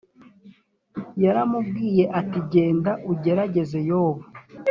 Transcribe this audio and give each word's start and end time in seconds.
yaramubwiye 1.23 2.03
ati 2.19 2.39
genda 2.51 2.91
ugerageze 3.11 3.79
Yobu 3.89 4.23